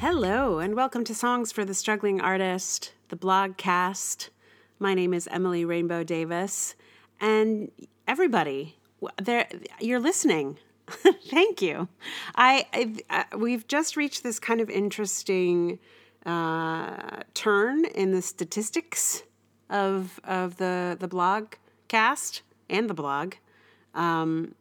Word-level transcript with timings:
Hello, 0.00 0.60
and 0.60 0.74
welcome 0.74 1.04
to 1.04 1.14
Songs 1.14 1.52
for 1.52 1.62
the 1.62 1.74
Struggling 1.74 2.22
Artist, 2.22 2.94
the 3.08 3.18
blogcast. 3.18 4.30
My 4.78 4.94
name 4.94 5.12
is 5.12 5.28
Emily 5.30 5.62
Rainbow 5.66 6.04
Davis, 6.04 6.74
and 7.20 7.70
everybody, 8.08 8.78
there, 9.22 9.46
you're 9.78 10.00
listening. 10.00 10.56
Thank 10.88 11.60
you. 11.60 11.86
I, 12.34 12.66
I, 12.72 12.94
uh, 13.10 13.36
we've 13.36 13.68
just 13.68 13.94
reached 13.94 14.22
this 14.22 14.38
kind 14.38 14.62
of 14.62 14.70
interesting 14.70 15.78
uh, 16.24 17.20
turn 17.34 17.84
in 17.84 18.12
the 18.12 18.22
statistics 18.22 19.24
of 19.68 20.18
of 20.24 20.56
the 20.56 20.96
the 20.98 21.08
blog 21.08 21.56
cast 21.88 22.40
and 22.70 22.88
the 22.88 22.94
blog. 22.94 23.34
Um, 23.94 24.54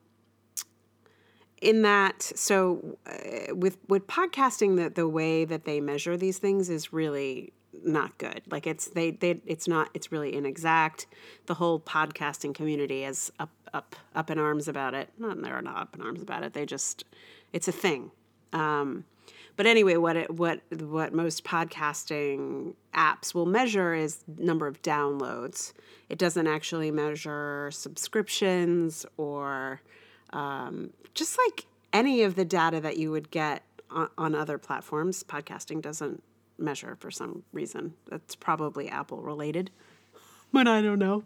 in 1.62 1.82
that 1.82 2.21
so 2.21 2.98
uh, 3.05 3.54
with 3.55 3.78
with 3.88 4.08
podcasting 4.08 4.77
the 4.77 4.90
the 4.90 5.08
way 5.08 5.45
that 5.45 5.66
they 5.66 5.80
measure 5.81 6.16
these 6.16 6.38
things 6.38 6.70
is 6.70 6.94
really 6.94 7.54
not 7.84 8.17
good. 8.17 8.41
Like 8.50 8.67
it's 8.67 8.88
they 8.88 9.12
they 9.12 9.41
it's 9.45 9.67
not 9.67 9.90
it's 9.94 10.12
really 10.12 10.36
inexact. 10.36 11.08
The 11.45 11.55
whole 11.55 11.80
podcasting 11.80 12.53
community 12.53 13.03
is 13.03 13.31
up 13.40 13.52
up 13.73 13.95
up 14.16 14.30
in 14.30 14.40
arms 14.40 14.67
about 14.67 14.94
it. 14.94 15.09
Not 15.17 15.41
they're 15.41 15.62
not 15.62 15.77
up 15.77 15.95
in 15.95 16.02
arms 16.02 16.22
about 16.22 16.44
it. 16.44 16.53
They 16.53 16.66
just 16.66 17.03
it's 17.53 17.67
a 17.67 17.72
thing. 17.72 18.12
Um, 18.53 19.05
but 19.55 19.66
anyway 19.66 19.98
what 19.98 20.16
it 20.16 20.31
what 20.31 20.62
what 20.81 21.14
most 21.14 21.44
podcasting 21.44 22.73
apps 22.94 23.34
will 23.34 23.45
measure 23.45 23.94
is 23.94 24.23
number 24.38 24.67
of 24.67 24.81
downloads. 24.81 25.73
It 26.09 26.17
doesn't 26.17 26.48
actually 26.48 26.91
measure 26.91 27.70
subscriptions 27.72 29.05
or 29.17 29.81
um, 30.31 30.91
just 31.13 31.38
like 31.47 31.65
any 31.93 32.23
of 32.23 32.35
the 32.35 32.45
data 32.45 32.79
that 32.81 32.97
you 32.97 33.11
would 33.11 33.31
get 33.31 33.63
on, 33.89 34.09
on 34.17 34.35
other 34.35 34.57
platforms, 34.57 35.23
podcasting 35.23 35.81
doesn't 35.81 36.23
measure 36.58 36.95
for 36.99 37.09
some 37.09 37.44
reason. 37.53 37.94
That's 38.09 38.36
probably 38.36 38.89
Apple 38.89 39.21
related 39.21 39.71
but 40.53 40.67
I 40.67 40.81
don't 40.81 40.99
know. 40.99 41.23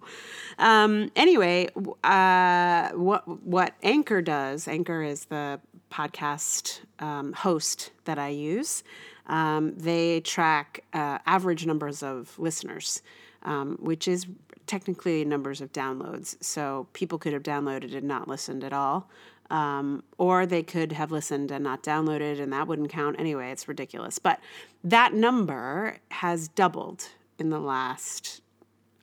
Um, 0.60 1.12
anyway, 1.16 1.70
uh, 2.04 2.90
what 2.90 3.28
what 3.28 3.74
Anchor 3.82 4.22
does? 4.22 4.68
Anchor 4.68 5.02
is 5.02 5.26
the 5.26 5.60
podcast 5.92 6.82
um, 7.00 7.34
host 7.34 7.92
that 8.06 8.20
I 8.20 8.30
use. 8.30 8.84
Um, 9.28 9.76
they 9.76 10.20
track 10.22 10.84
uh, 10.94 11.20
average 11.26 11.66
numbers 11.66 12.04
of 12.04 12.38
listeners, 12.38 13.02
um, 13.44 13.78
which 13.80 14.08
is 14.08 14.26
technically 14.68 15.26
numbers 15.26 15.62
of 15.62 15.72
downloads. 15.72 16.42
So 16.44 16.88
people 16.94 17.18
could 17.18 17.34
have 17.34 17.44
downloaded 17.44 17.96
and 17.96 18.08
not 18.08 18.28
listened 18.28 18.64
at 18.64 18.74
all. 18.74 19.10
Um, 19.50 20.04
or 20.18 20.46
they 20.46 20.64
could 20.64 20.94
have 20.94 21.12
listened 21.12 21.52
and 21.52 21.64
not 21.64 21.84
downloaded, 21.84 22.40
and 22.40 22.54
that 22.54 22.68
wouldn't 22.68 22.90
count 22.90 23.20
anyway. 23.20 23.52
It's 23.52 23.68
ridiculous. 23.68 24.18
But 24.18 24.40
that 24.84 25.14
number 25.14 25.98
has 26.10 26.48
doubled 26.48 27.10
in 27.38 27.50
the 27.50 27.60
last, 27.60 28.42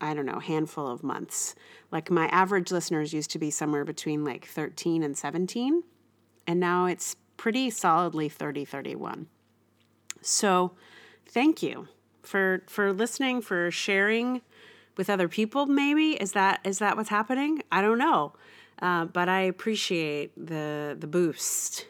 I 0.00 0.14
don't 0.14 0.26
know, 0.26 0.40
handful 0.40 0.88
of 0.88 1.04
months. 1.04 1.54
Like 1.92 2.10
my 2.10 2.26
average 2.28 2.72
listeners 2.72 3.12
used 3.12 3.30
to 3.32 3.38
be 3.38 3.50
somewhere 3.50 3.84
between 3.84 4.24
like 4.24 4.46
13 4.46 5.02
and 5.02 5.16
17, 5.16 5.84
and 6.46 6.58
now 6.58 6.86
it's 6.86 7.16
pretty 7.36 7.70
solidly 7.70 8.28
30, 8.28 8.64
31. 8.64 9.26
So 10.22 10.72
thank 11.26 11.62
you 11.62 11.88
for 12.22 12.62
for 12.66 12.92
listening, 12.92 13.40
for 13.40 13.70
sharing 13.70 14.42
with 14.96 15.10
other 15.10 15.28
people 15.28 15.66
maybe? 15.66 16.12
Is 16.12 16.32
that 16.32 16.60
is 16.64 16.78
that 16.78 16.96
what's 16.96 17.08
happening? 17.08 17.62
I 17.70 17.80
don't 17.80 17.98
know. 17.98 18.32
Uh, 18.80 19.04
but 19.04 19.28
i 19.28 19.40
appreciate 19.40 20.32
the 20.36 20.96
the 20.98 21.06
boost. 21.06 21.86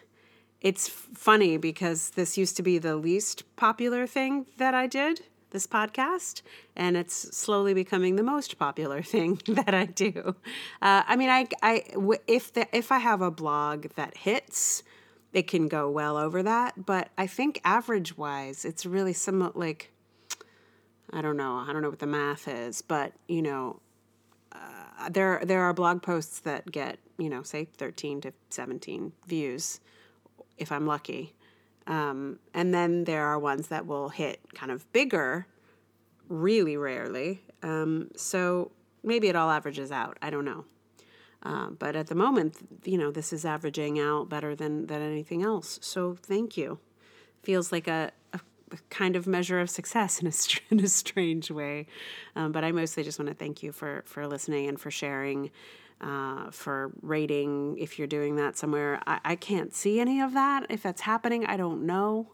It's 0.61 0.87
funny 0.87 1.57
because 1.57 2.11
this 2.11 2.37
used 2.37 2.55
to 2.57 2.63
be 2.63 2.77
the 2.77 2.95
least 2.95 3.43
popular 3.55 4.05
thing 4.05 4.45
that 4.57 4.73
i 4.73 4.87
did 4.87 5.21
this 5.51 5.67
podcast 5.67 6.41
and 6.75 6.95
it's 6.97 7.37
slowly 7.37 7.73
becoming 7.73 8.15
the 8.15 8.23
most 8.23 8.57
popular 8.57 9.01
thing 9.13 9.39
that 9.47 9.73
i 9.73 9.85
do. 9.85 10.35
Uh, 10.81 11.03
i 11.07 11.15
mean 11.15 11.29
i, 11.29 11.47
I 11.61 11.83
if 12.27 12.53
the, 12.53 12.67
if 12.75 12.91
i 12.91 12.99
have 12.99 13.21
a 13.21 13.31
blog 13.31 13.87
that 13.95 14.17
hits 14.17 14.83
it 15.33 15.47
can 15.47 15.67
go 15.67 15.89
well 15.89 16.17
over 16.17 16.43
that 16.43 16.85
but 16.85 17.09
i 17.17 17.27
think 17.27 17.61
average 17.63 18.17
wise 18.17 18.65
it's 18.65 18.85
really 18.85 19.13
somewhat 19.13 19.57
like 19.57 19.90
I 21.13 21.21
don't 21.21 21.37
know. 21.37 21.57
I 21.57 21.73
don't 21.73 21.81
know 21.81 21.89
what 21.89 21.99
the 21.99 22.07
math 22.07 22.47
is, 22.47 22.81
but 22.81 23.13
you 23.27 23.41
know, 23.41 23.79
uh, 24.51 25.09
there 25.09 25.41
there 25.43 25.61
are 25.61 25.73
blog 25.73 26.01
posts 26.01 26.39
that 26.41 26.71
get 26.71 26.99
you 27.17 27.29
know 27.29 27.43
say 27.43 27.65
thirteen 27.77 28.21
to 28.21 28.33
seventeen 28.49 29.13
views, 29.27 29.79
if 30.57 30.71
I'm 30.71 30.85
lucky, 30.85 31.33
um, 31.87 32.39
and 32.53 32.73
then 32.73 33.03
there 33.03 33.25
are 33.25 33.39
ones 33.39 33.67
that 33.67 33.85
will 33.85 34.09
hit 34.09 34.39
kind 34.53 34.71
of 34.71 34.91
bigger, 34.93 35.47
really 36.29 36.77
rarely. 36.77 37.41
Um, 37.63 38.09
so 38.15 38.71
maybe 39.03 39.27
it 39.27 39.35
all 39.35 39.49
averages 39.49 39.91
out. 39.91 40.17
I 40.21 40.29
don't 40.29 40.45
know. 40.45 40.65
Uh, 41.43 41.69
but 41.71 41.95
at 41.95 42.07
the 42.07 42.15
moment, 42.15 42.55
you 42.83 42.97
know, 42.97 43.11
this 43.11 43.33
is 43.33 43.45
averaging 43.45 43.99
out 43.99 44.29
better 44.29 44.55
than, 44.55 44.85
than 44.85 45.01
anything 45.01 45.41
else. 45.41 45.79
So 45.81 46.15
thank 46.21 46.55
you. 46.55 46.79
Feels 47.41 47.71
like 47.71 47.87
a 47.87 48.11
kind 48.89 49.15
of 49.15 49.27
measure 49.27 49.59
of 49.59 49.69
success 49.69 50.21
in 50.21 50.27
a, 50.27 50.31
in 50.73 50.83
a 50.83 50.87
strange 50.87 51.51
way. 51.51 51.87
Um, 52.35 52.51
but 52.51 52.63
I 52.63 52.71
mostly 52.71 53.03
just 53.03 53.19
want 53.19 53.29
to 53.29 53.35
thank 53.35 53.63
you 53.63 53.71
for, 53.71 54.03
for 54.05 54.27
listening 54.27 54.67
and 54.67 54.79
for 54.79 54.91
sharing, 54.91 55.51
uh, 55.99 56.51
for 56.51 56.91
rating 57.01 57.77
if 57.77 57.97
you're 57.97 58.07
doing 58.07 58.35
that 58.37 58.57
somewhere. 58.57 59.01
I, 59.05 59.19
I 59.23 59.35
can't 59.35 59.73
see 59.73 59.99
any 59.99 60.21
of 60.21 60.33
that. 60.33 60.67
If 60.69 60.83
that's 60.83 61.01
happening, 61.01 61.45
I 61.45 61.57
don't 61.57 61.85
know. 61.85 62.27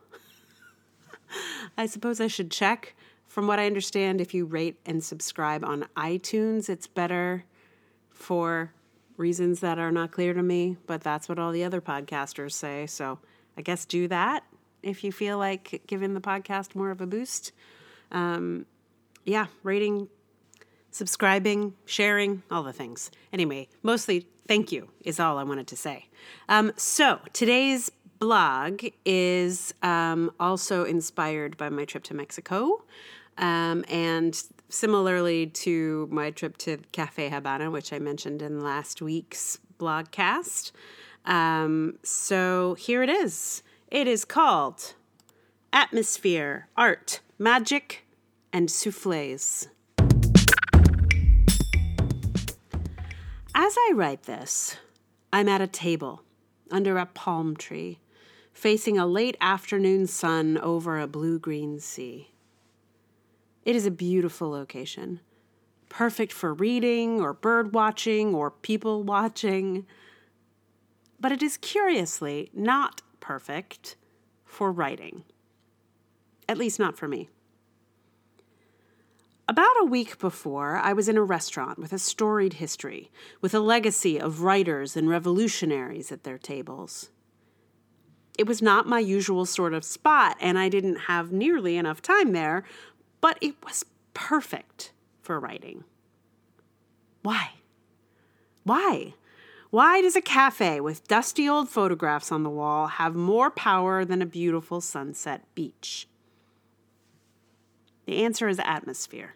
I 1.77 1.85
suppose 1.85 2.19
I 2.19 2.27
should 2.27 2.51
check. 2.51 2.95
From 3.27 3.45
what 3.45 3.59
I 3.59 3.65
understand, 3.65 4.21
if 4.21 4.33
you 4.33 4.45
rate 4.45 4.79
and 4.85 5.03
subscribe 5.03 5.63
on 5.63 5.87
iTunes, 5.95 6.69
it's 6.69 6.87
better 6.87 7.43
for 8.09 8.73
reasons 9.17 9.59
that 9.59 9.77
are 9.77 9.91
not 9.91 10.11
clear 10.11 10.33
to 10.33 10.41
me, 10.41 10.77
but 10.87 11.01
that's 11.01 11.27
what 11.27 11.37
all 11.37 11.51
the 11.51 11.63
other 11.63 11.81
podcasters 11.81 12.53
say. 12.53 12.87
So 12.87 13.19
I 13.57 13.61
guess 13.61 13.85
do 13.85 14.07
that 14.07 14.43
if 14.83 15.03
you 15.03 15.11
feel 15.11 15.37
like 15.37 15.81
giving 15.87 16.13
the 16.13 16.21
podcast 16.21 16.75
more 16.75 16.91
of 16.91 17.01
a 17.01 17.07
boost. 17.07 17.51
Um, 18.11 18.65
yeah, 19.25 19.47
rating, 19.63 20.07
subscribing, 20.91 21.73
sharing, 21.85 22.43
all 22.49 22.63
the 22.63 22.73
things. 22.73 23.11
Anyway, 23.33 23.67
mostly 23.83 24.27
thank 24.47 24.71
you 24.71 24.89
is 25.03 25.19
all 25.19 25.37
I 25.37 25.43
wanted 25.43 25.67
to 25.67 25.75
say. 25.75 26.07
Um, 26.47 26.71
so 26.77 27.19
today's 27.33 27.91
blog 28.19 28.85
is 29.05 29.73
um, 29.83 30.31
also 30.39 30.83
inspired 30.83 31.57
by 31.57 31.69
my 31.69 31.85
trip 31.85 32.03
to 32.05 32.13
Mexico. 32.13 32.83
Um, 33.37 33.85
and 33.87 34.41
similarly 34.69 35.47
to 35.47 36.07
my 36.11 36.31
trip 36.31 36.57
to 36.57 36.77
Cafe 36.91 37.29
Habana, 37.29 37.69
which 37.69 37.93
I 37.93 37.99
mentioned 37.99 38.41
in 38.41 38.61
last 38.61 39.01
week's 39.01 39.59
blogcast. 39.79 40.71
Um, 41.25 41.99
so 42.03 42.75
here 42.75 43.03
it 43.03 43.09
is. 43.09 43.61
It 43.89 44.05
is 44.05 44.25
called 44.25 44.95
Atmosphere, 45.71 46.67
Art, 46.75 47.21
Magic, 47.39 48.05
and 48.51 48.69
Souffles. 48.69 49.69
As 53.55 53.75
I 53.77 53.93
write 53.95 54.23
this, 54.23 54.75
I'm 55.31 55.47
at 55.47 55.61
a 55.61 55.67
table 55.67 56.21
under 56.69 56.97
a 56.97 57.05
palm 57.05 57.55
tree, 57.55 58.01
facing 58.51 58.97
a 58.97 59.07
late 59.07 59.37
afternoon 59.39 60.05
sun 60.05 60.57
over 60.57 60.99
a 60.99 61.07
blue 61.07 61.39
green 61.39 61.79
sea. 61.79 62.31
It 63.63 63.73
is 63.73 63.85
a 63.85 63.91
beautiful 63.91 64.49
location, 64.49 65.21
perfect 65.87 66.33
for 66.33 66.53
reading 66.53 67.21
or 67.21 67.31
bird 67.31 67.73
watching 67.73 68.35
or 68.35 68.51
people 68.51 69.03
watching. 69.03 69.85
But 71.21 71.31
it 71.31 71.41
is 71.41 71.55
curiously 71.55 72.51
not 72.53 73.01
perfect 73.27 73.97
for 74.45 74.71
writing. 74.71 75.25
At 76.47 76.57
least, 76.57 76.79
not 76.79 76.97
for 76.97 77.09
me. 77.09 77.27
About 79.49 79.75
a 79.81 79.85
week 79.85 80.17
before, 80.17 80.77
I 80.77 80.93
was 80.93 81.09
in 81.09 81.17
a 81.17 81.23
restaurant 81.23 81.77
with 81.77 81.91
a 81.91 81.99
storied 81.99 82.53
history, 82.53 83.11
with 83.41 83.53
a 83.53 83.59
legacy 83.59 84.17
of 84.17 84.43
writers 84.43 84.95
and 84.95 85.09
revolutionaries 85.09 86.09
at 86.09 86.23
their 86.23 86.37
tables. 86.37 87.09
It 88.37 88.47
was 88.47 88.61
not 88.61 88.87
my 88.87 88.99
usual 88.99 89.45
sort 89.45 89.73
of 89.73 89.83
spot, 89.83 90.37
and 90.39 90.57
I 90.57 90.69
didn't 90.69 91.07
have 91.11 91.33
nearly 91.33 91.75
enough 91.75 92.01
time 92.01 92.31
there, 92.31 92.63
but 93.19 93.37
it 93.41 93.55
was 93.61 93.83
perfect 94.13 94.93
for 95.21 95.37
writing. 95.37 95.83
Why? 97.23 97.49
Why? 98.63 99.15
Why 99.69 100.01
does 100.01 100.15
a 100.15 100.21
cafe 100.21 100.79
with 100.79 101.07
dusty 101.07 101.47
old 101.47 101.67
photographs 101.69 102.31
on 102.31 102.43
the 102.43 102.49
wall 102.49 102.87
have 102.87 103.15
more 103.15 103.51
power 103.51 104.05
than 104.05 104.21
a 104.21 104.25
beautiful 104.25 104.79
sunset 104.79 105.43
beach? 105.55 106.07
The 108.05 108.23
answer 108.23 108.47
is 108.47 108.59
atmosphere. 108.59 109.35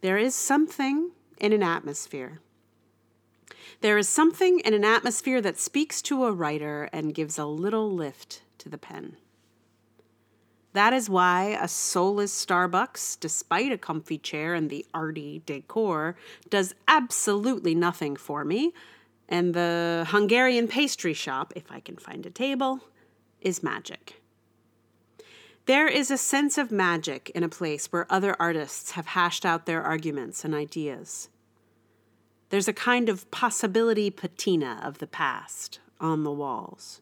There 0.00 0.18
is 0.18 0.34
something 0.34 1.12
in 1.38 1.52
an 1.52 1.62
atmosphere. 1.62 2.40
There 3.80 3.98
is 3.98 4.08
something 4.08 4.60
in 4.60 4.74
an 4.74 4.84
atmosphere 4.84 5.40
that 5.40 5.58
speaks 5.58 6.02
to 6.02 6.24
a 6.24 6.32
writer 6.32 6.88
and 6.92 7.14
gives 7.14 7.38
a 7.38 7.46
little 7.46 7.92
lift 7.92 8.42
to 8.58 8.68
the 8.68 8.78
pen. 8.78 9.16
That 10.76 10.92
is 10.92 11.08
why 11.08 11.58
a 11.58 11.68
soulless 11.68 12.44
Starbucks, 12.44 13.18
despite 13.18 13.72
a 13.72 13.78
comfy 13.78 14.18
chair 14.18 14.52
and 14.52 14.68
the 14.68 14.84
arty 14.92 15.40
decor, 15.46 16.16
does 16.50 16.74
absolutely 16.86 17.74
nothing 17.74 18.14
for 18.14 18.44
me. 18.44 18.74
And 19.26 19.54
the 19.54 20.04
Hungarian 20.10 20.68
pastry 20.68 21.14
shop, 21.14 21.54
if 21.56 21.72
I 21.72 21.80
can 21.80 21.96
find 21.96 22.26
a 22.26 22.30
table, 22.30 22.80
is 23.40 23.62
magic. 23.62 24.20
There 25.64 25.88
is 25.88 26.10
a 26.10 26.18
sense 26.18 26.58
of 26.58 26.70
magic 26.70 27.30
in 27.30 27.42
a 27.42 27.48
place 27.48 27.86
where 27.86 28.06
other 28.12 28.36
artists 28.38 28.90
have 28.90 29.06
hashed 29.06 29.46
out 29.46 29.64
their 29.64 29.82
arguments 29.82 30.44
and 30.44 30.54
ideas. 30.54 31.30
There's 32.50 32.68
a 32.68 32.74
kind 32.74 33.08
of 33.08 33.30
possibility 33.30 34.10
patina 34.10 34.78
of 34.82 34.98
the 34.98 35.06
past 35.06 35.80
on 36.00 36.22
the 36.22 36.30
walls. 36.30 37.00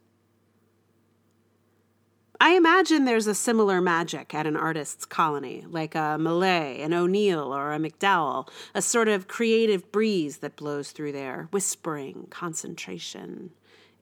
I 2.41 2.57
imagine 2.57 3.05
there's 3.05 3.29
a 3.29 3.35
similar 3.35 3.81
magic 3.81 4.35
at 4.35 4.47
an 4.47 4.57
artist's 4.57 5.05
colony, 5.05 5.65
like 5.69 5.95
a 5.95 6.19
Millay, 6.19 6.81
an 6.83 6.93
O'Neill, 6.93 7.55
or 7.55 7.73
a 7.73 7.79
MacDowell, 7.79 8.49
a 8.75 8.83
sort 8.83 9.09
of 9.09 9.29
creative 9.29 9.93
breeze 9.93 10.39
that 10.39 10.57
blows 10.57 10.91
through 10.91 11.13
there, 11.13 11.49
whispering 11.53 12.27
concentration, 12.31 13.51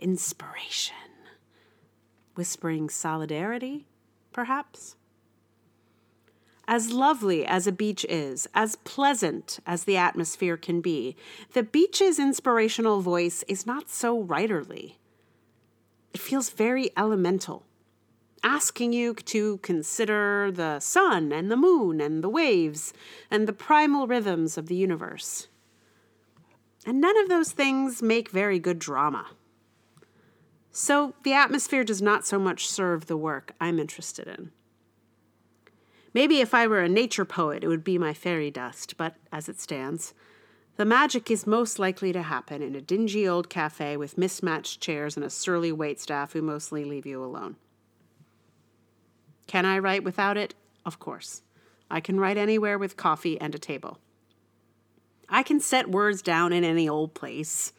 inspiration, 0.00 0.94
whispering 2.34 2.88
solidarity, 2.88 3.86
perhaps. 4.32 4.96
As 6.66 6.90
lovely 6.90 7.44
as 7.44 7.66
a 7.66 7.72
beach 7.72 8.06
is, 8.08 8.48
as 8.54 8.76
pleasant 8.76 9.58
as 9.66 9.84
the 9.84 9.98
atmosphere 9.98 10.56
can 10.56 10.80
be, 10.80 11.16
the 11.52 11.62
beach's 11.62 12.18
inspirational 12.18 13.02
voice 13.02 13.44
is 13.46 13.66
not 13.66 13.90
so 13.90 14.24
writerly. 14.24 14.94
It 16.14 16.20
feels 16.20 16.48
very 16.48 16.90
elemental 16.96 17.66
asking 18.42 18.92
you 18.92 19.14
to 19.14 19.58
consider 19.58 20.50
the 20.50 20.80
sun 20.80 21.32
and 21.32 21.50
the 21.50 21.56
moon 21.56 22.00
and 22.00 22.22
the 22.22 22.28
waves 22.28 22.92
and 23.30 23.46
the 23.46 23.52
primal 23.52 24.06
rhythms 24.06 24.58
of 24.58 24.66
the 24.66 24.74
universe. 24.74 25.48
And 26.84 27.00
none 27.00 27.16
of 27.18 27.28
those 27.28 27.52
things 27.52 28.02
make 28.02 28.30
very 28.30 28.58
good 28.58 28.78
drama. 28.78 29.26
So 30.72 31.14
the 31.22 31.34
atmosphere 31.34 31.84
does 31.84 32.02
not 32.02 32.26
so 32.26 32.38
much 32.38 32.66
serve 32.66 33.06
the 33.06 33.16
work 33.16 33.54
I'm 33.60 33.78
interested 33.78 34.26
in. 34.26 34.50
Maybe 36.14 36.40
if 36.40 36.52
I 36.52 36.66
were 36.66 36.80
a 36.80 36.88
nature 36.88 37.24
poet, 37.24 37.62
it 37.62 37.68
would 37.68 37.84
be 37.84 37.98
my 37.98 38.12
fairy 38.12 38.50
dust, 38.50 38.96
but 38.96 39.16
as 39.30 39.48
it 39.48 39.60
stands, 39.60 40.12
the 40.76 40.84
magic 40.84 41.30
is 41.30 41.46
most 41.46 41.78
likely 41.78 42.12
to 42.12 42.22
happen 42.22 42.62
in 42.62 42.74
a 42.74 42.80
dingy 42.80 43.28
old 43.28 43.48
cafe 43.48 43.96
with 43.96 44.18
mismatched 44.18 44.80
chairs 44.80 45.16
and 45.16 45.24
a 45.24 45.30
surly 45.30 45.70
waitstaff 45.72 46.32
who 46.32 46.42
mostly 46.42 46.84
leave 46.84 47.06
you 47.06 47.22
alone. 47.22 47.56
Can 49.46 49.64
I 49.66 49.78
write 49.78 50.04
without 50.04 50.36
it? 50.36 50.54
Of 50.84 50.98
course. 50.98 51.42
I 51.90 52.00
can 52.00 52.18
write 52.18 52.38
anywhere 52.38 52.78
with 52.78 52.96
coffee 52.96 53.40
and 53.40 53.54
a 53.54 53.58
table. 53.58 53.98
I 55.28 55.42
can 55.42 55.60
set 55.60 55.90
words 55.90 56.22
down 56.22 56.52
in 56.52 56.64
any 56.64 56.88
old 56.88 57.14
place. 57.14 57.72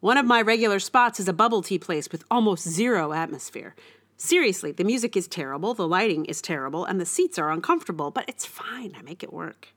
One 0.00 0.16
of 0.16 0.26
my 0.26 0.42
regular 0.42 0.80
spots 0.80 1.20
is 1.20 1.28
a 1.28 1.32
bubble 1.32 1.62
tea 1.62 1.78
place 1.78 2.10
with 2.10 2.24
almost 2.30 2.68
zero 2.68 3.12
atmosphere. 3.12 3.74
Seriously, 4.16 4.72
the 4.72 4.84
music 4.84 5.16
is 5.16 5.26
terrible, 5.26 5.74
the 5.74 5.86
lighting 5.86 6.24
is 6.26 6.42
terrible, 6.42 6.84
and 6.84 7.00
the 7.00 7.06
seats 7.06 7.38
are 7.38 7.50
uncomfortable, 7.50 8.10
but 8.10 8.28
it's 8.28 8.46
fine. 8.46 8.94
I 8.96 9.02
make 9.02 9.22
it 9.22 9.32
work. 9.32 9.68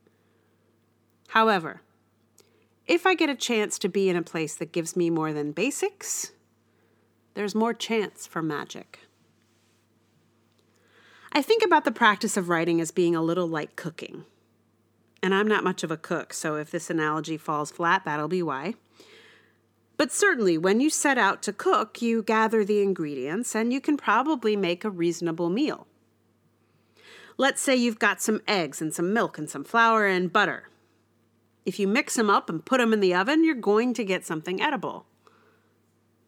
However, 1.28 1.82
if 2.86 3.06
I 3.06 3.14
get 3.14 3.30
a 3.30 3.34
chance 3.34 3.78
to 3.80 3.88
be 3.88 4.08
in 4.08 4.16
a 4.16 4.22
place 4.22 4.54
that 4.54 4.72
gives 4.72 4.96
me 4.96 5.10
more 5.10 5.32
than 5.32 5.50
basics, 5.50 6.32
there's 7.34 7.54
more 7.54 7.74
chance 7.74 8.26
for 8.26 8.42
magic. 8.42 9.00
I 11.36 11.42
think 11.42 11.62
about 11.62 11.84
the 11.84 11.92
practice 11.92 12.38
of 12.38 12.48
writing 12.48 12.80
as 12.80 12.90
being 12.90 13.14
a 13.14 13.20
little 13.20 13.46
like 13.46 13.76
cooking. 13.76 14.24
And 15.22 15.34
I'm 15.34 15.46
not 15.46 15.64
much 15.64 15.82
of 15.82 15.90
a 15.90 15.98
cook, 15.98 16.32
so 16.32 16.56
if 16.56 16.70
this 16.70 16.88
analogy 16.88 17.36
falls 17.36 17.70
flat, 17.70 18.06
that'll 18.06 18.26
be 18.26 18.42
why. 18.42 18.72
But 19.98 20.10
certainly, 20.10 20.56
when 20.56 20.80
you 20.80 20.88
set 20.88 21.18
out 21.18 21.42
to 21.42 21.52
cook, 21.52 22.00
you 22.00 22.22
gather 22.22 22.64
the 22.64 22.80
ingredients 22.80 23.54
and 23.54 23.70
you 23.70 23.82
can 23.82 23.98
probably 23.98 24.56
make 24.56 24.82
a 24.82 24.88
reasonable 24.88 25.50
meal. 25.50 25.86
Let's 27.36 27.60
say 27.60 27.76
you've 27.76 27.98
got 27.98 28.22
some 28.22 28.40
eggs 28.48 28.80
and 28.80 28.94
some 28.94 29.12
milk 29.12 29.36
and 29.36 29.50
some 29.50 29.62
flour 29.62 30.06
and 30.06 30.32
butter. 30.32 30.70
If 31.66 31.78
you 31.78 31.86
mix 31.86 32.14
them 32.14 32.30
up 32.30 32.48
and 32.48 32.64
put 32.64 32.78
them 32.78 32.94
in 32.94 33.00
the 33.00 33.14
oven, 33.14 33.44
you're 33.44 33.56
going 33.56 33.92
to 33.92 34.06
get 34.06 34.24
something 34.24 34.62
edible. 34.62 35.04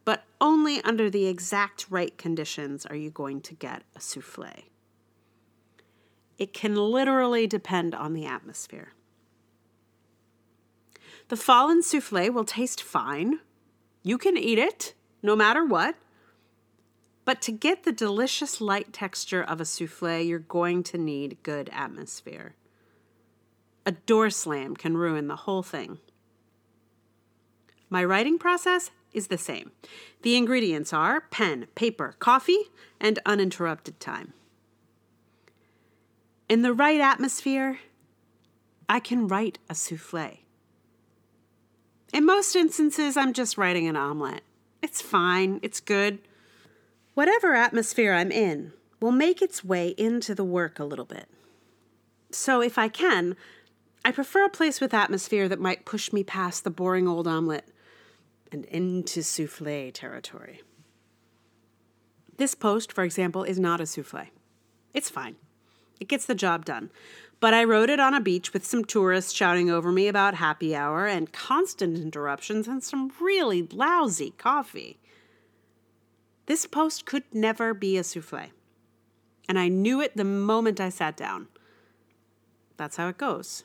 But 0.04 0.24
only 0.38 0.82
under 0.82 1.08
the 1.08 1.28
exact 1.28 1.86
right 1.88 2.14
conditions 2.18 2.84
are 2.84 2.94
you 2.94 3.08
going 3.08 3.40
to 3.40 3.54
get 3.54 3.84
a 3.96 4.00
souffle. 4.00 4.64
It 6.38 6.52
can 6.52 6.76
literally 6.76 7.48
depend 7.48 7.94
on 7.94 8.12
the 8.12 8.24
atmosphere. 8.24 8.92
The 11.28 11.36
fallen 11.36 11.82
souffle 11.82 12.30
will 12.30 12.44
taste 12.44 12.82
fine. 12.82 13.40
You 14.02 14.16
can 14.16 14.36
eat 14.38 14.58
it 14.58 14.94
no 15.22 15.34
matter 15.34 15.64
what. 15.64 15.96
But 17.24 17.42
to 17.42 17.52
get 17.52 17.82
the 17.82 17.92
delicious 17.92 18.60
light 18.60 18.92
texture 18.92 19.42
of 19.42 19.60
a 19.60 19.64
souffle, 19.64 20.26
you're 20.26 20.38
going 20.38 20.82
to 20.84 20.96
need 20.96 21.42
good 21.42 21.68
atmosphere. 21.72 22.54
A 23.84 23.92
door 23.92 24.30
slam 24.30 24.76
can 24.76 24.96
ruin 24.96 25.26
the 25.26 25.36
whole 25.36 25.62
thing. 25.62 25.98
My 27.90 28.04
writing 28.04 28.38
process 28.38 28.90
is 29.12 29.26
the 29.26 29.38
same. 29.38 29.72
The 30.22 30.36
ingredients 30.36 30.92
are 30.92 31.22
pen, 31.30 31.66
paper, 31.74 32.14
coffee, 32.18 32.70
and 33.00 33.18
uninterrupted 33.26 33.98
time 33.98 34.34
in 36.48 36.62
the 36.62 36.72
right 36.72 37.00
atmosphere, 37.00 37.78
I 38.88 39.00
can 39.00 39.28
write 39.28 39.58
a 39.68 39.74
souffle. 39.74 40.38
In 42.12 42.24
most 42.24 42.56
instances, 42.56 43.16
I'm 43.16 43.32
just 43.32 43.58
writing 43.58 43.86
an 43.86 43.96
omelet. 43.96 44.42
It's 44.82 45.02
fine, 45.02 45.60
it's 45.62 45.80
good. 45.80 46.20
Whatever 47.14 47.54
atmosphere 47.54 48.14
I'm 48.14 48.32
in 48.32 48.72
will 49.00 49.12
make 49.12 49.42
its 49.42 49.62
way 49.62 49.88
into 49.98 50.34
the 50.34 50.44
work 50.44 50.78
a 50.78 50.84
little 50.84 51.04
bit. 51.04 51.28
So, 52.30 52.62
if 52.62 52.78
I 52.78 52.88
can, 52.88 53.36
I 54.04 54.12
prefer 54.12 54.44
a 54.44 54.50
place 54.50 54.80
with 54.80 54.94
atmosphere 54.94 55.48
that 55.48 55.60
might 55.60 55.84
push 55.84 56.12
me 56.12 56.24
past 56.24 56.64
the 56.64 56.70
boring 56.70 57.06
old 57.06 57.26
omelet 57.26 57.68
and 58.50 58.64
into 58.66 59.22
souffle 59.22 59.92
territory. 59.92 60.62
This 62.36 62.54
post, 62.54 62.92
for 62.92 63.04
example, 63.04 63.42
is 63.42 63.58
not 63.58 63.80
a 63.80 63.86
souffle. 63.86 64.28
It's 64.94 65.10
fine. 65.10 65.36
It 66.00 66.08
gets 66.08 66.26
the 66.26 66.34
job 66.34 66.64
done. 66.64 66.90
But 67.40 67.54
I 67.54 67.64
wrote 67.64 67.90
it 67.90 68.00
on 68.00 68.14
a 68.14 68.20
beach 68.20 68.52
with 68.52 68.66
some 68.66 68.84
tourists 68.84 69.32
shouting 69.32 69.70
over 69.70 69.92
me 69.92 70.08
about 70.08 70.34
happy 70.34 70.74
hour 70.74 71.06
and 71.06 71.32
constant 71.32 71.96
interruptions 71.96 72.66
and 72.66 72.82
some 72.82 73.12
really 73.20 73.62
lousy 73.62 74.32
coffee. 74.38 74.98
This 76.46 76.66
post 76.66 77.06
could 77.06 77.24
never 77.32 77.74
be 77.74 77.96
a 77.96 78.02
souffle. 78.02 78.50
And 79.48 79.58
I 79.58 79.68
knew 79.68 80.00
it 80.00 80.16
the 80.16 80.24
moment 80.24 80.80
I 80.80 80.88
sat 80.88 81.16
down. 81.16 81.48
That's 82.76 82.96
how 82.96 83.08
it 83.08 83.18
goes. 83.18 83.64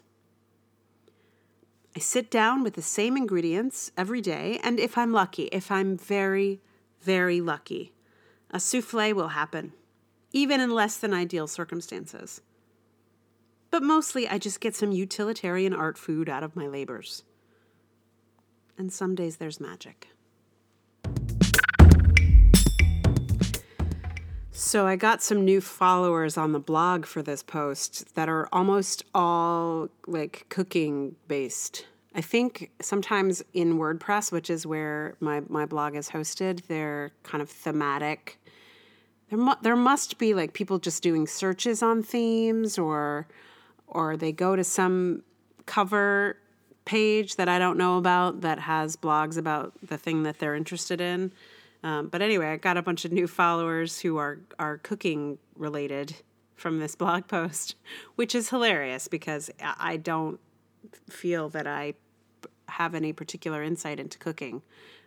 I 1.95 1.99
sit 1.99 2.31
down 2.31 2.63
with 2.63 2.73
the 2.73 2.81
same 2.81 3.15
ingredients 3.15 3.91
every 3.95 4.21
day, 4.21 4.59
and 4.63 4.79
if 4.79 4.97
I'm 4.97 5.11
lucky, 5.11 5.43
if 5.51 5.71
I'm 5.71 5.97
very, 5.97 6.59
very 7.01 7.39
lucky, 7.39 7.93
a 8.49 8.59
souffle 8.59 9.13
will 9.13 9.29
happen 9.29 9.73
even 10.33 10.59
in 10.59 10.71
less 10.71 10.97
than 10.97 11.13
ideal 11.13 11.47
circumstances. 11.47 12.41
But 13.69 13.83
mostly, 13.83 14.27
I 14.27 14.39
just 14.39 14.59
get 14.59 14.75
some 14.75 14.91
utilitarian 14.91 15.73
art 15.73 15.97
food 15.97 16.27
out 16.27 16.43
of 16.43 16.55
my 16.55 16.67
labors. 16.67 17.23
And 18.77 18.91
some 18.91 19.15
days 19.15 19.37
there's 19.37 19.59
magic. 19.59 20.07
So, 24.51 24.87
I 24.87 24.95
got 24.95 25.21
some 25.21 25.45
new 25.45 25.61
followers 25.61 26.37
on 26.37 26.51
the 26.51 26.59
blog 26.59 27.05
for 27.05 27.21
this 27.21 27.43
post 27.43 28.15
that 28.15 28.29
are 28.29 28.47
almost 28.51 29.03
all 29.13 29.89
like 30.07 30.45
cooking 30.49 31.15
based. 31.27 31.85
I 32.15 32.21
think 32.21 32.71
sometimes 32.79 33.43
in 33.53 33.79
WordPress, 33.79 34.31
which 34.31 34.49
is 34.49 34.65
where 34.65 35.15
my, 35.19 35.41
my 35.49 35.65
blog 35.65 35.95
is 35.95 36.09
hosted, 36.09 36.67
they're 36.67 37.11
kind 37.23 37.41
of 37.41 37.49
thematic 37.49 38.39
there 39.29 39.39
mu- 39.39 39.55
there 39.61 39.75
must 39.75 40.17
be 40.17 40.33
like 40.33 40.53
people 40.53 40.79
just 40.79 41.03
doing 41.03 41.27
searches 41.27 41.81
on 41.81 42.03
themes 42.03 42.77
or 42.77 43.27
or 43.87 44.17
they 44.17 44.31
go 44.31 44.55
to 44.55 44.63
some 44.63 45.23
cover 45.65 46.37
page 46.85 47.35
that 47.37 47.47
I 47.47 47.59
don't 47.59 47.77
know 47.77 47.97
about 47.97 48.41
that 48.41 48.59
has 48.59 48.95
blogs 48.97 49.37
about 49.37 49.73
the 49.81 49.97
thing 49.97 50.23
that 50.23 50.39
they're 50.39 50.55
interested 50.55 50.99
in. 50.99 51.31
Um, 51.83 52.07
but 52.07 52.21
anyway, 52.21 52.47
I 52.47 52.57
got 52.57 52.77
a 52.77 52.81
bunch 52.81 53.05
of 53.05 53.11
new 53.11 53.27
followers 53.27 53.99
who 53.99 54.17
are 54.17 54.39
are 54.59 54.77
cooking 54.77 55.37
related 55.55 56.15
from 56.55 56.79
this 56.79 56.95
blog 57.03 57.27
post, 57.27 57.75
which 58.15 58.35
is 58.35 58.49
hilarious 58.49 59.07
because 59.07 59.49
I 59.61 59.97
don't 59.97 60.39
feel 61.09 61.49
that 61.49 61.67
I 61.67 61.93
have 62.69 62.95
any 62.95 63.13
particular 63.13 63.63
insight 63.63 63.99
into 63.99 64.17
cooking. 64.17 64.61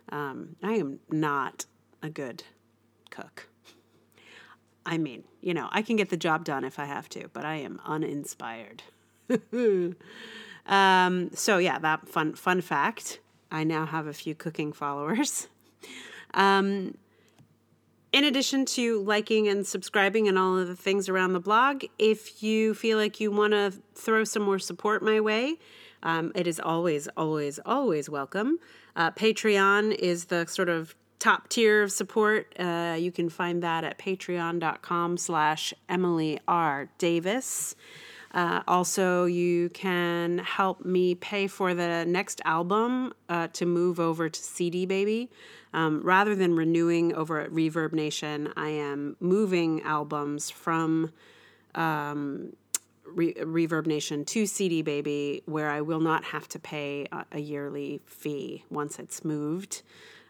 Um, 0.09 0.55
I 0.63 0.73
am 0.73 0.99
not 1.11 1.65
a 2.01 2.09
good 2.09 2.43
cook. 3.09 3.49
I 4.87 4.97
mean, 4.97 5.25
you 5.41 5.53
know, 5.53 5.67
I 5.71 5.81
can 5.81 5.97
get 5.97 6.09
the 6.09 6.17
job 6.17 6.45
done 6.45 6.63
if 6.63 6.79
I 6.79 6.85
have 6.85 7.09
to, 7.09 7.27
but 7.33 7.43
I 7.43 7.55
am 7.57 7.81
uninspired. 7.85 8.83
um, 10.65 11.29
so 11.33 11.57
yeah, 11.57 11.77
that 11.79 12.07
fun 12.07 12.35
fun 12.35 12.61
fact. 12.61 13.19
I 13.51 13.65
now 13.65 13.85
have 13.85 14.07
a 14.07 14.13
few 14.13 14.33
cooking 14.33 14.73
followers. 14.73 15.47
Um, 16.33 16.95
in 18.11 18.25
addition 18.25 18.65
to 18.65 19.01
liking 19.01 19.47
and 19.47 19.65
subscribing 19.65 20.27
and 20.27 20.37
all 20.37 20.57
of 20.57 20.67
the 20.67 20.75
things 20.75 21.07
around 21.07 21.31
the 21.31 21.39
blog, 21.39 21.85
if 21.97 22.43
you 22.43 22.73
feel 22.73 22.97
like 22.97 23.21
you 23.21 23.31
want 23.31 23.53
to 23.53 23.71
throw 23.95 24.25
some 24.25 24.43
more 24.43 24.59
support 24.59 25.01
my 25.01 25.21
way, 25.21 25.55
um, 26.03 26.33
it 26.35 26.45
is 26.45 26.59
always, 26.59 27.07
always, 27.15 27.59
always 27.65 28.09
welcome. 28.09 28.59
Uh, 28.95 29.09
Patreon 29.11 29.95
is 29.95 30.25
the 30.25 30.45
sort 30.45 30.67
of 30.67 30.95
top 31.19 31.49
tier 31.49 31.83
of 31.83 31.91
support. 31.91 32.53
Uh, 32.59 32.95
you 32.97 33.11
can 33.11 33.29
find 33.29 33.63
that 33.63 33.83
at 33.83 33.97
patreon.com 33.97 35.17
slash 35.17 35.73
Emily 35.89 36.39
R. 36.47 36.89
Davis. 36.97 37.75
Uh, 38.33 38.61
also, 38.67 39.25
you 39.25 39.69
can 39.69 40.39
help 40.39 40.85
me 40.85 41.15
pay 41.15 41.47
for 41.47 41.73
the 41.73 42.05
next 42.05 42.41
album 42.45 43.13
uh, 43.29 43.47
to 43.53 43.65
move 43.65 43.99
over 43.99 44.29
to 44.29 44.39
CD 44.39 44.85
Baby. 44.85 45.29
Um, 45.73 46.01
rather 46.03 46.35
than 46.35 46.55
renewing 46.55 47.13
over 47.15 47.39
at 47.39 47.51
Reverb 47.51 47.93
Nation, 47.93 48.51
I 48.55 48.69
am 48.69 49.15
moving 49.19 49.81
albums 49.81 50.49
from 50.49 51.11
um, 51.75 52.53
Re- 53.05 53.33
Reverb 53.35 53.85
Nation 53.85 54.25
to 54.25 54.45
CD 54.45 54.81
Baby, 54.81 55.43
where 55.45 55.69
I 55.69 55.81
will 55.81 55.99
not 55.99 56.25
have 56.25 56.47
to 56.49 56.59
pay 56.59 57.07
a, 57.11 57.25
a 57.33 57.39
yearly 57.39 58.01
fee 58.05 58.65
once 58.69 58.99
it's 58.99 59.23
moved. 59.23 59.83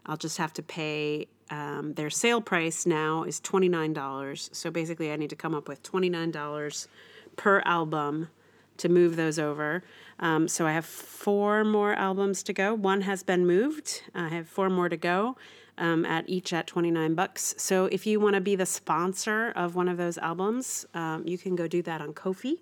I'll 0.08 0.18
just 0.18 0.38
have 0.38 0.54
to 0.54 0.64
pay. 0.64 1.28
Um, 1.50 1.94
their 1.94 2.10
sale 2.10 2.42
price 2.42 2.86
now 2.86 3.24
is 3.24 3.40
twenty 3.40 3.70
nine 3.70 3.94
dollars. 3.94 4.50
So 4.54 4.72
basically, 4.72 5.12
I 5.12 5.16
need 5.16 5.30
to 5.30 5.36
come 5.36 5.56
up 5.56 5.68
with 5.68 5.84
twenty 5.84 6.10
nine 6.10 6.32
dollars 6.32 6.88
per 7.36 7.62
album 7.66 8.30
to 8.78 8.90
move 8.90 9.16
those 9.16 9.40
over. 9.40 9.84
Um, 10.20 10.48
so 10.48 10.66
I 10.66 10.72
have 10.72 10.86
four 10.86 11.64
more 11.64 11.94
albums 11.94 12.44
to 12.44 12.54
go. 12.54 12.74
One 12.74 13.02
has 13.02 13.24
been 13.24 13.46
moved. 13.46 14.04
I 14.14 14.30
have 14.30 14.48
four 14.48 14.70
more 14.70 14.90
to 14.90 14.98
go. 14.98 15.36
Um, 15.80 16.06
at 16.08 16.28
each 16.28 16.54
at 16.54 16.66
29 16.66 17.14
bucks. 17.14 17.54
So 17.60 17.86
if 17.92 18.08
you 18.08 18.20
want 18.20 18.34
to 18.34 18.42
be 18.42 18.56
the 18.56 18.66
sponsor 18.66 19.52
of 19.56 19.76
one 19.76 19.88
of 19.88 19.98
those 19.98 20.18
albums, 20.18 20.88
um, 20.96 21.22
you 21.28 21.38
can 21.38 21.56
go 21.56 21.68
do 21.68 21.84
that 21.84 22.02
on 22.02 22.14
Ko-fi. 22.16 22.56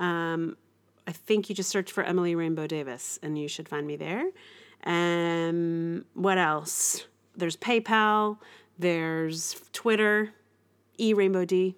Um, 0.00 0.56
I 1.06 1.12
think 1.12 1.48
you 1.48 1.54
just 1.54 1.70
search 1.70 1.92
for 1.92 2.02
Emily 2.02 2.34
Rainbow 2.34 2.66
Davis 2.66 3.20
and 3.22 3.38
you 3.38 3.46
should 3.46 3.68
find 3.68 3.86
me 3.86 3.94
there. 3.94 4.30
Um, 4.84 6.04
what 6.14 6.38
else? 6.38 7.06
There's 7.36 7.56
PayPal, 7.56 8.38
there's 8.78 9.60
Twitter, 9.72 10.32
e 10.98 11.12
Rainbow 11.12 11.44
D 11.44 11.74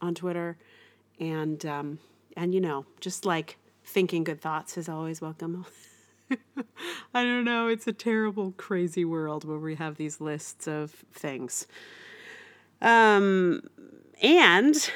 on 0.00 0.14
Twitter, 0.14 0.56
and 1.18 1.64
um, 1.66 1.98
and 2.36 2.54
you 2.54 2.60
know, 2.60 2.86
just 3.00 3.24
like 3.24 3.58
thinking 3.84 4.24
good 4.24 4.40
thoughts 4.40 4.76
is 4.76 4.88
always 4.88 5.20
welcome. 5.20 5.66
I 7.14 7.22
don't 7.24 7.44
know. 7.44 7.68
It's 7.68 7.86
a 7.86 7.92
terrible, 7.92 8.52
crazy 8.56 9.04
world 9.04 9.44
where 9.44 9.58
we 9.58 9.76
have 9.76 9.96
these 9.96 10.20
lists 10.20 10.68
of 10.68 10.90
things. 11.12 11.66
Um, 12.80 13.62
and 14.22 14.90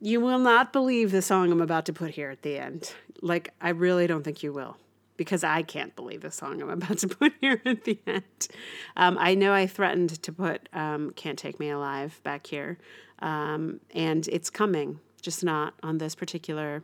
you 0.00 0.20
will 0.20 0.38
not 0.38 0.72
believe 0.72 1.10
the 1.10 1.22
song 1.22 1.50
I'm 1.50 1.60
about 1.60 1.86
to 1.86 1.92
put 1.92 2.12
here 2.12 2.30
at 2.30 2.42
the 2.42 2.58
end. 2.58 2.92
Like, 3.20 3.52
I 3.60 3.70
really 3.70 4.06
don't 4.06 4.22
think 4.22 4.42
you 4.42 4.52
will 4.52 4.76
because 5.16 5.44
I 5.44 5.62
can't 5.62 5.94
believe 5.96 6.22
the 6.22 6.30
song 6.30 6.60
I'm 6.60 6.70
about 6.70 6.98
to 6.98 7.08
put 7.08 7.32
here 7.40 7.60
at 7.64 7.84
the 7.84 7.98
end. 8.06 8.48
Um, 8.96 9.16
I 9.18 9.34
know 9.34 9.52
I 9.52 9.66
threatened 9.66 10.22
to 10.22 10.32
put 10.32 10.68
um, 10.72 11.12
Can't 11.12 11.38
Take 11.38 11.58
Me 11.58 11.70
Alive 11.70 12.20
back 12.22 12.46
here, 12.46 12.78
um, 13.20 13.80
and 13.94 14.26
it's 14.28 14.50
coming, 14.50 15.00
just 15.22 15.44
not 15.44 15.74
on 15.82 15.98
this 15.98 16.14
particular 16.14 16.82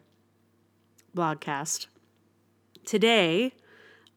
blogcast. 1.17 1.87
Today, 2.85 3.53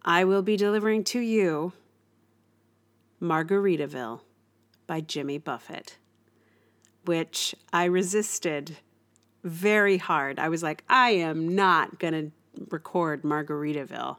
I 0.03 0.23
will 0.23 0.41
be 0.41 0.57
delivering 0.57 1.03
to 1.05 1.19
you 1.19 1.73
Margaritaville 3.21 4.21
by 4.87 5.01
Jimmy 5.01 5.37
Buffett, 5.37 5.97
which 7.05 7.55
I 7.73 7.85
resisted 7.85 8.77
very 9.43 9.97
hard. 9.97 10.39
I 10.39 10.49
was 10.49 10.63
like, 10.63 10.83
I 10.89 11.11
am 11.11 11.55
not 11.55 11.99
going 11.99 12.13
to 12.13 12.31
record 12.69 13.23
Margaritaville. 13.23 14.17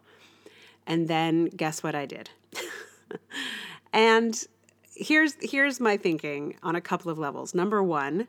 And 0.87 1.09
then 1.09 1.47
guess 1.47 1.83
what 1.83 1.95
I 1.95 2.07
did? 2.07 2.31
and 3.93 4.47
here's 4.95 5.35
here's 5.41 5.81
my 5.81 5.97
thinking 5.97 6.57
on 6.63 6.77
a 6.77 6.81
couple 6.81 7.11
of 7.11 7.19
levels. 7.19 7.55
Number 7.55 7.83
one, 7.83 8.29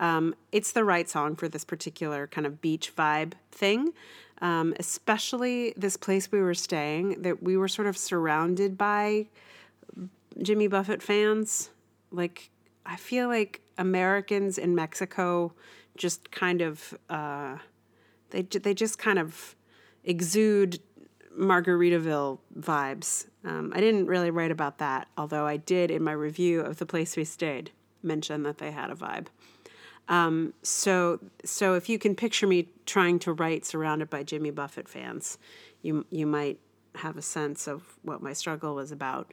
um, 0.00 0.34
it's 0.52 0.72
the 0.72 0.84
right 0.84 1.08
song 1.08 1.36
for 1.36 1.48
this 1.48 1.64
particular 1.64 2.26
kind 2.26 2.46
of 2.46 2.60
beach 2.60 2.94
vibe 2.94 3.32
thing. 3.50 3.92
Um, 4.40 4.74
especially 4.78 5.72
this 5.76 5.96
place 5.96 6.30
we 6.30 6.40
were 6.40 6.54
staying, 6.54 7.22
that 7.22 7.42
we 7.42 7.56
were 7.56 7.68
sort 7.68 7.86
of 7.86 7.96
surrounded 7.96 8.76
by 8.76 9.28
Jimmy 10.42 10.66
Buffett 10.66 11.02
fans. 11.02 11.70
Like, 12.10 12.50
I 12.84 12.96
feel 12.96 13.28
like 13.28 13.60
Americans 13.78 14.58
in 14.58 14.74
Mexico 14.74 15.52
just 15.96 16.30
kind 16.30 16.60
of 16.60 16.98
uh, 17.08 17.58
they 18.30 18.42
they 18.42 18.74
just 18.74 18.98
kind 18.98 19.18
of 19.18 19.54
exude 20.04 20.80
Margaritaville 21.38 22.38
vibes. 22.58 23.26
Um, 23.44 23.72
I 23.74 23.80
didn't 23.80 24.06
really 24.06 24.30
write 24.30 24.50
about 24.50 24.78
that, 24.78 25.08
although 25.16 25.46
I 25.46 25.56
did 25.56 25.90
in 25.90 26.02
my 26.02 26.12
review 26.12 26.60
of 26.60 26.78
the 26.78 26.86
place 26.86 27.16
we 27.16 27.24
stayed 27.24 27.70
mention 28.02 28.42
that 28.44 28.58
they 28.58 28.70
had 28.70 28.90
a 28.90 28.94
vibe. 28.94 29.26
Um, 30.08 30.52
so 30.62 31.18
so 31.44 31.74
if 31.74 31.88
you 31.88 31.98
can 31.98 32.14
picture 32.14 32.46
me 32.46 32.68
trying 32.86 33.18
to 33.20 33.32
write 33.32 33.64
surrounded 33.64 34.10
by 34.10 34.22
Jimmy 34.22 34.50
Buffett 34.50 34.88
fans, 34.88 35.38
you 35.82 36.04
you 36.10 36.26
might 36.26 36.58
have 36.96 37.16
a 37.16 37.22
sense 37.22 37.66
of 37.66 37.82
what 38.02 38.22
my 38.22 38.32
struggle 38.32 38.74
was 38.74 38.92
about. 38.92 39.32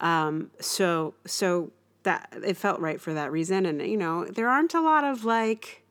Um, 0.00 0.50
so 0.60 1.14
so 1.26 1.70
that 2.04 2.32
it 2.44 2.56
felt 2.56 2.80
right 2.80 3.00
for 3.00 3.12
that 3.14 3.30
reason, 3.30 3.66
and 3.66 3.82
you 3.82 3.96
know 3.96 4.24
there 4.24 4.48
aren't 4.48 4.74
a 4.74 4.80
lot 4.80 5.04
of 5.04 5.24
like 5.24 5.82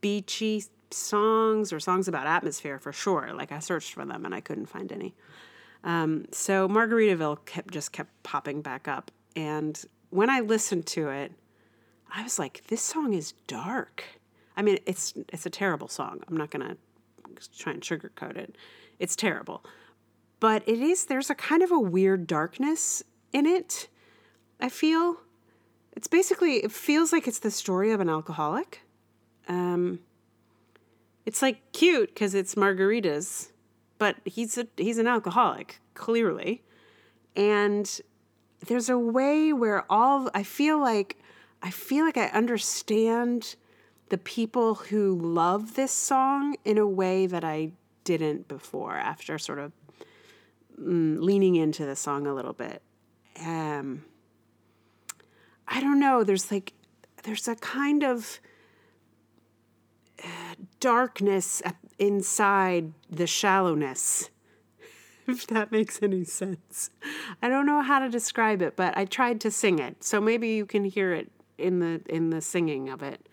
beachy 0.00 0.64
songs 0.90 1.72
or 1.72 1.80
songs 1.80 2.08
about 2.08 2.26
atmosphere 2.26 2.78
for 2.78 2.92
sure. 2.92 3.32
Like 3.34 3.52
I 3.52 3.58
searched 3.58 3.92
for 3.92 4.04
them 4.04 4.24
and 4.24 4.34
I 4.34 4.40
couldn't 4.40 4.66
find 4.66 4.90
any. 4.92 5.14
Um, 5.84 6.26
so 6.32 6.68
Margaritaville 6.68 7.44
kept 7.44 7.72
just 7.72 7.92
kept 7.92 8.22
popping 8.22 8.62
back 8.62 8.88
up, 8.88 9.10
and 9.36 9.80
when 10.10 10.28
I 10.28 10.40
listened 10.40 10.86
to 10.86 11.08
it, 11.08 11.32
I 12.12 12.22
was 12.22 12.38
like, 12.38 12.64
"This 12.66 12.82
song 12.82 13.14
is 13.14 13.32
dark." 13.46 14.04
I 14.56 14.62
mean, 14.62 14.78
it's 14.86 15.14
it's 15.32 15.46
a 15.46 15.50
terrible 15.50 15.86
song. 15.86 16.20
I'm 16.26 16.36
not 16.36 16.50
gonna 16.50 16.76
try 17.56 17.72
and 17.72 17.82
sugarcoat 17.82 18.36
it. 18.36 18.56
It's 18.98 19.14
terrible, 19.14 19.64
but 20.40 20.64
it 20.66 20.80
is. 20.80 21.06
There's 21.06 21.30
a 21.30 21.34
kind 21.36 21.62
of 21.62 21.70
a 21.70 21.78
weird 21.78 22.26
darkness 22.26 23.04
in 23.32 23.46
it. 23.46 23.88
I 24.60 24.68
feel 24.68 25.18
it's 25.92 26.08
basically 26.08 26.56
it 26.64 26.72
feels 26.72 27.12
like 27.12 27.28
it's 27.28 27.38
the 27.38 27.52
story 27.52 27.92
of 27.92 28.00
an 28.00 28.08
alcoholic 28.08 28.82
um, 29.48 30.00
it's 31.28 31.42
like 31.42 31.60
cute 31.72 32.08
because 32.08 32.34
it's 32.34 32.54
margaritas, 32.54 33.50
but 33.98 34.16
he's 34.24 34.56
a 34.56 34.66
he's 34.78 34.96
an 34.96 35.06
alcoholic 35.06 35.78
clearly, 35.92 36.62
and 37.36 38.00
there's 38.66 38.88
a 38.88 38.98
way 38.98 39.52
where 39.52 39.84
all 39.92 40.30
I 40.32 40.42
feel 40.42 40.80
like 40.80 41.18
I 41.62 41.70
feel 41.70 42.06
like 42.06 42.16
I 42.16 42.28
understand 42.28 43.56
the 44.08 44.16
people 44.16 44.76
who 44.76 45.18
love 45.20 45.74
this 45.74 45.92
song 45.92 46.56
in 46.64 46.78
a 46.78 46.86
way 46.86 47.26
that 47.26 47.44
I 47.44 47.72
didn't 48.04 48.48
before 48.48 48.96
after 48.96 49.38
sort 49.38 49.58
of 49.58 49.72
mm, 50.80 51.20
leaning 51.20 51.56
into 51.56 51.84
the 51.84 51.94
song 51.94 52.26
a 52.26 52.32
little 52.32 52.54
bit. 52.54 52.80
Um, 53.44 54.06
I 55.66 55.82
don't 55.82 56.00
know. 56.00 56.24
There's 56.24 56.50
like 56.50 56.72
there's 57.24 57.48
a 57.48 57.56
kind 57.56 58.02
of 58.02 58.40
darkness 60.80 61.62
inside 61.98 62.92
the 63.10 63.26
shallowness 63.26 64.30
if 65.28 65.46
that 65.48 65.70
makes 65.70 66.02
any 66.02 66.24
sense. 66.24 66.90
I 67.42 67.48
don't 67.48 67.66
know 67.66 67.82
how 67.82 67.98
to 67.98 68.08
describe 68.08 68.62
it, 68.62 68.76
but 68.76 68.96
I 68.96 69.04
tried 69.04 69.40
to 69.42 69.50
sing 69.50 69.78
it, 69.78 70.02
so 70.02 70.20
maybe 70.20 70.48
you 70.48 70.64
can 70.64 70.84
hear 70.84 71.12
it 71.12 71.30
in 71.58 71.80
the 71.80 72.00
in 72.08 72.30
the 72.30 72.40
singing 72.40 72.88
of 72.88 73.02
it. 73.02 73.28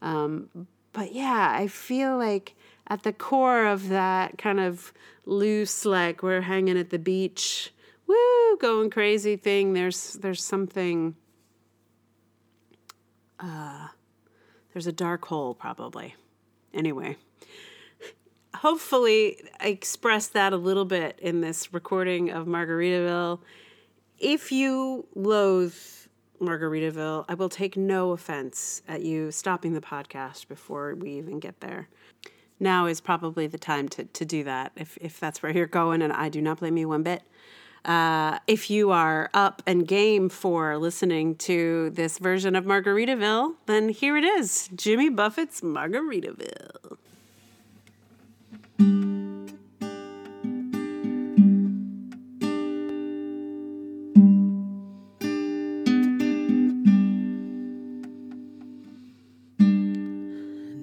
Um, 0.00 0.66
but 0.92 1.12
yeah, 1.12 1.54
I 1.54 1.66
feel 1.66 2.16
like 2.16 2.54
at 2.86 3.02
the 3.02 3.12
core 3.12 3.66
of 3.66 3.88
that 3.88 4.38
kind 4.38 4.60
of 4.60 4.92
loose, 5.26 5.84
like 5.84 6.22
we're 6.22 6.42
hanging 6.42 6.78
at 6.78 6.90
the 6.90 6.98
beach, 6.98 7.72
woo, 8.06 8.56
going 8.58 8.90
crazy 8.90 9.36
thing. 9.36 9.74
There's 9.74 10.14
there's 10.14 10.42
something. 10.42 11.14
Uh, 13.38 13.88
there's 14.72 14.86
a 14.86 14.92
dark 14.92 15.26
hole 15.26 15.54
probably. 15.54 16.14
Anyway, 16.74 17.16
hopefully, 18.56 19.40
I 19.60 19.68
expressed 19.68 20.34
that 20.34 20.52
a 20.52 20.58
little 20.58 20.84
bit 20.84 21.18
in 21.22 21.40
this 21.40 21.72
recording 21.72 22.30
of 22.30 22.46
Margaritaville. 22.46 23.40
If 24.18 24.52
you 24.52 25.06
loathe 25.14 25.74
Margaritaville. 26.40 27.24
I 27.28 27.34
will 27.34 27.48
take 27.48 27.76
no 27.76 28.12
offense 28.12 28.82
at 28.86 29.02
you 29.02 29.30
stopping 29.30 29.72
the 29.72 29.80
podcast 29.80 30.48
before 30.48 30.94
we 30.94 31.10
even 31.12 31.40
get 31.40 31.60
there. 31.60 31.88
Now 32.60 32.86
is 32.86 33.00
probably 33.00 33.46
the 33.46 33.58
time 33.58 33.88
to, 33.90 34.04
to 34.04 34.24
do 34.24 34.44
that 34.44 34.72
if, 34.76 34.96
if 35.00 35.18
that's 35.18 35.42
where 35.42 35.52
you're 35.52 35.66
going, 35.66 36.02
and 36.02 36.12
I 36.12 36.28
do 36.28 36.40
not 36.40 36.60
blame 36.60 36.76
you 36.76 36.88
one 36.88 37.02
bit. 37.02 37.22
Uh, 37.84 38.38
if 38.46 38.70
you 38.70 38.90
are 38.90 39.28
up 39.34 39.62
and 39.66 39.86
game 39.86 40.30
for 40.30 40.78
listening 40.78 41.36
to 41.36 41.90
this 41.90 42.18
version 42.18 42.56
of 42.56 42.64
Margaritaville, 42.64 43.56
then 43.66 43.90
here 43.90 44.16
it 44.16 44.24
is 44.24 44.70
Jimmy 44.74 45.10
Buffett's 45.10 45.60
Margaritaville. 45.60 46.96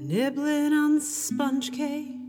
Nibbling 0.08 0.74
on 0.74 1.01
sponge 1.01 1.72
cake 1.72 2.21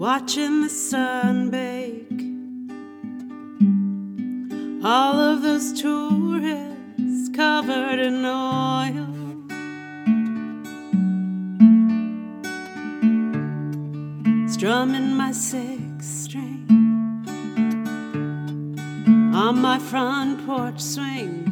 watching 0.00 0.62
the 0.62 0.68
sun 0.70 1.50
bake. 1.50 2.22
All 4.82 5.14
of 5.20 5.42
those 5.42 5.78
tourists 5.78 7.28
covered 7.36 7.98
in 7.98 8.24
oil. 8.24 9.08
Strumming 14.48 15.14
my 15.16 15.32
six 15.32 16.06
string 16.06 16.64
on 19.34 19.60
my 19.60 19.78
front 19.78 20.46
porch 20.46 20.80
swing. 20.80 21.44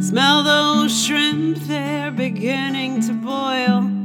Smell 0.00 0.44
those 0.44 1.04
shrimp, 1.04 1.58
they're 1.66 2.12
beginning 2.12 3.00
to 3.00 3.12
boil. 3.12 3.95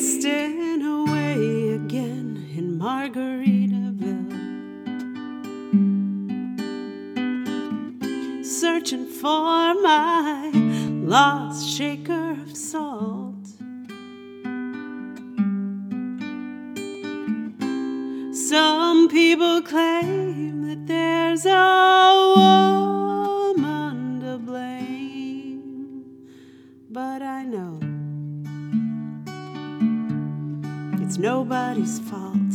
Wasting 0.00 0.80
away 0.82 1.74
again 1.74 2.48
in 2.56 2.78
Margaritaville. 2.78 4.32
Searching 8.42 9.04
for 9.04 9.74
my 9.82 10.50
lost 11.04 11.68
shaker 11.68 12.30
of 12.30 12.56
salt. 12.56 13.46
Some 18.32 19.08
people 19.10 19.60
claim 19.60 20.19
nobody's 31.90 31.98
fault. 32.10 32.50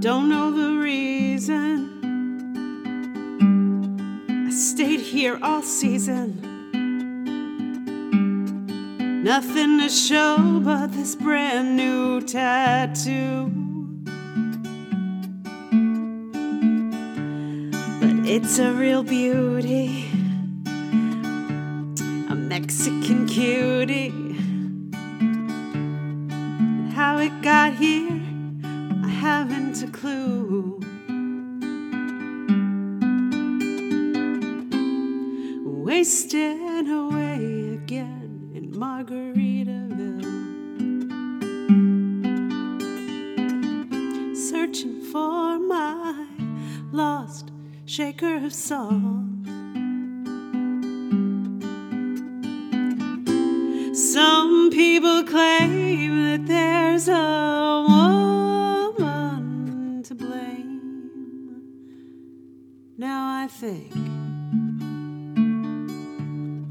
Don't 0.00 0.28
know 0.28 0.50
the 0.50 0.78
reason. 0.78 1.90
I 4.46 4.50
stayed 4.50 5.00
here 5.00 5.38
all 5.42 5.62
season. 5.62 6.44
Nothing 9.22 9.80
to 9.80 9.88
show 9.88 10.60
but 10.64 10.92
this 10.92 11.14
brand 11.16 11.76
new 11.76 12.20
tattoo. 12.22 13.50
But 18.00 18.26
it's 18.28 18.58
a 18.58 18.72
real 18.72 19.02
beauty. 19.02 20.17
Cutie. 23.38 24.12
And 26.10 26.92
how 26.92 27.18
it 27.18 27.40
got 27.40 27.74
here, 27.74 28.20
I 29.04 29.08
haven't 29.08 29.80
a 29.84 29.86
clue. 29.86 30.80
Wasting 35.64 36.88
away 36.90 37.74
again 37.74 38.50
in 38.56 38.72
Margaritaville. 38.72 40.24
Searching 44.50 45.00
for 45.12 45.60
my 45.60 46.26
lost 46.90 47.52
shaker 47.86 48.34
of 48.44 48.52
salt. 48.52 49.27
People 54.78 55.24
claim 55.24 56.30
that 56.30 56.46
there's 56.46 57.08
a 57.08 57.84
woman 58.94 60.04
to 60.04 60.14
blame. 60.14 61.64
Now 62.96 63.42
I 63.42 63.48
think, 63.48 63.92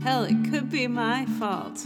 hell, 0.02 0.24
it 0.24 0.50
could 0.50 0.70
be 0.70 0.88
my 0.88 1.26
fault. 1.38 1.86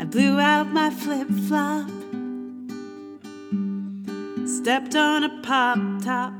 I 0.00 0.04
blew 0.04 0.38
out 0.38 0.68
my 0.68 0.90
flip 0.90 1.28
flop, 1.48 1.90
stepped 4.46 4.94
on 4.94 5.24
a 5.24 5.30
pop 5.42 5.78
top, 6.04 6.32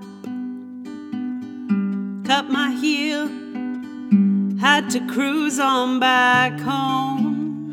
cut 2.24 2.48
my 2.48 2.70
heel 2.80 3.45
had 4.68 4.90
to 4.90 4.98
cruise 5.06 5.60
on 5.60 6.00
back 6.00 6.58
home. 6.58 7.72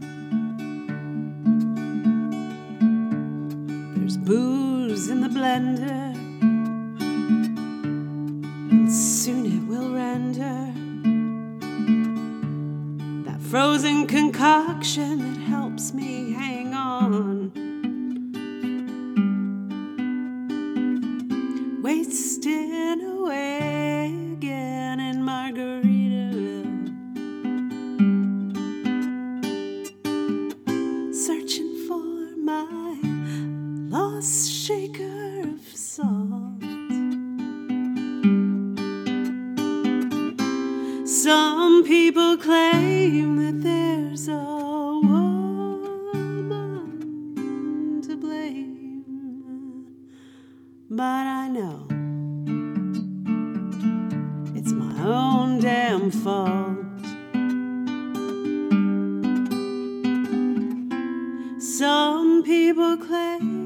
There's 3.96 4.18
booze 4.18 5.10
in 5.10 5.22
the 5.22 5.28
blender, 5.28 6.14
and 8.72 8.92
soon 8.92 9.44
it 9.58 9.64
will 9.68 9.90
render 9.92 10.60
that 13.28 13.42
frozen 13.42 14.06
concoction 14.06 15.18
that 15.18 15.40
helps 15.56 15.96
me 15.96 16.12
people 41.94 42.34
claim 42.38 43.36
that 43.38 43.62
there's 43.62 44.28
a 44.28 44.32
woman 45.04 46.42
to 48.02 48.18
blame, 48.18 49.86
but 50.90 51.28
I 51.42 51.48
know 51.50 51.86
it's 54.58 54.72
my 54.72 55.04
own 55.04 55.60
damn 55.60 56.10
fault. 56.10 56.80
Some 61.62 62.42
people 62.42 62.98
claim 62.98 63.62